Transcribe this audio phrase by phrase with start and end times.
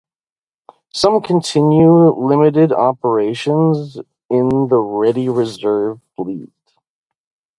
[0.95, 3.75] Some continue limited operation
[4.31, 6.49] in the Ready Reserve Fleet.